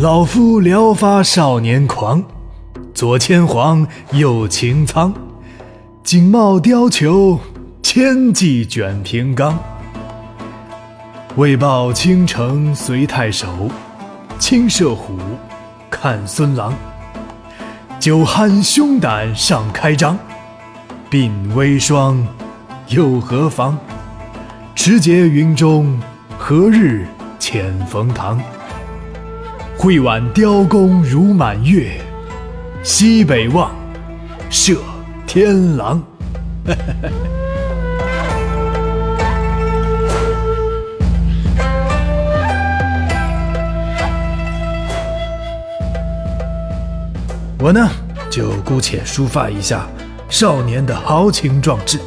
[0.00, 2.24] 老夫聊发少年狂，
[2.94, 5.12] 左牵黄，右擎苍，
[6.02, 7.38] 锦帽貂裘，
[7.82, 9.58] 千骑卷平冈。
[11.36, 13.68] 为报倾城随太守，
[14.38, 15.18] 亲射虎，
[15.90, 16.72] 看孙郎。
[17.98, 20.18] 酒酣胸胆尚开张，
[21.10, 22.26] 鬓微霜，
[22.88, 23.76] 又何妨？
[24.74, 26.00] 持节云中，
[26.38, 27.06] 何日
[27.38, 28.40] 遣冯唐？
[29.82, 31.92] 会挽雕弓如满月，
[32.82, 33.70] 西北望，
[34.50, 34.76] 射
[35.26, 36.02] 天狼。
[47.58, 47.88] 我呢，
[48.28, 49.86] 就姑且抒发一下
[50.28, 51.98] 少年的豪情壮志。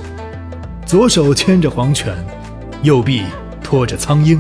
[0.86, 2.14] 左手牵着黄犬，
[2.84, 3.24] 右臂
[3.64, 4.40] 托着苍鹰。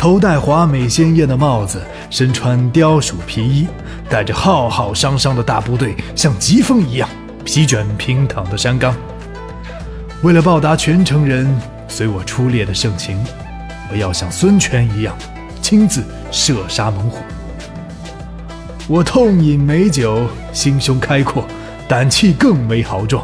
[0.00, 3.66] 头戴华美鲜艳的帽子，身穿貂鼠皮衣，
[4.08, 7.06] 带着浩浩汤汤的大部队，像疾风一样
[7.44, 8.96] 席卷平躺的山冈。
[10.22, 11.46] 为了报答全城人
[11.86, 13.22] 随我出猎的盛情，
[13.92, 15.14] 我要像孙权一样，
[15.60, 17.18] 亲自射杀猛虎。
[18.88, 21.44] 我痛饮美酒，心胸开阔，
[21.86, 23.22] 胆气更为豪壮。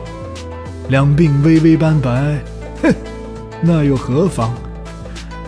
[0.90, 2.38] 两鬓微微斑白，
[2.82, 2.94] 哼，
[3.62, 4.52] 那又何妨？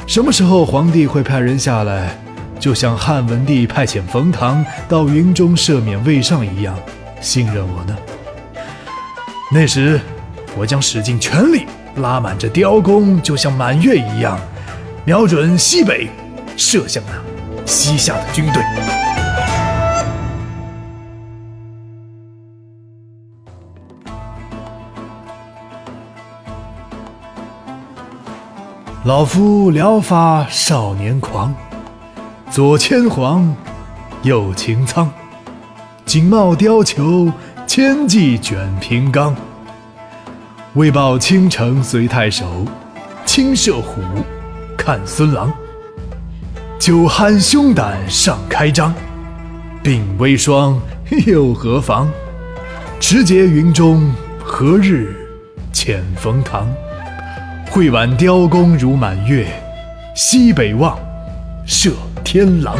[0.09, 2.19] 什么时候皇帝会派人下来，
[2.59, 6.75] 就像汉文帝派遣冯唐到云中赦免魏尚一样，
[7.21, 7.95] 信任我呢？
[9.53, 10.01] 那时，
[10.57, 14.41] 我将使尽全力，拉满这雕弓，就像满月一样，
[15.05, 16.09] 瞄准西北，
[16.57, 18.98] 射向那西夏的军队。
[29.09, 31.55] 老夫聊发少年狂，
[32.51, 33.57] 左牵黄，
[34.23, 35.09] 右擎苍，
[36.05, 37.33] 锦帽貂裘，
[37.67, 39.35] 千骑卷平冈。
[40.75, 42.67] 为报倾城随太守，
[43.25, 44.03] 亲射虎，
[44.77, 45.51] 看孙郎。
[46.79, 48.93] 酒酣胸胆尚开张，
[49.83, 50.79] 鬓微霜，
[51.27, 52.11] 又何妨？
[53.01, 54.13] 持节云中，
[54.45, 55.17] 何日
[55.73, 56.69] 遣冯唐？
[57.79, 59.47] 会挽雕弓如满月，
[60.13, 60.99] 西北望，
[61.65, 61.93] 射
[62.25, 62.77] 天狼。